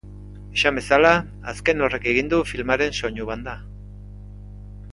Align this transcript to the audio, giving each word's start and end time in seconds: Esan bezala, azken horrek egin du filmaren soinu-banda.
Esan 0.59 0.77
bezala, 0.79 1.11
azken 1.51 1.85
horrek 1.87 2.07
egin 2.13 2.31
du 2.33 2.39
filmaren 2.53 2.99
soinu-banda. 3.03 3.55